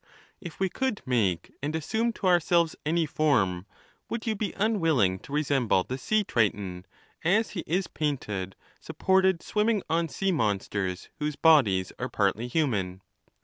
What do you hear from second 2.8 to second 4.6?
any form, would you be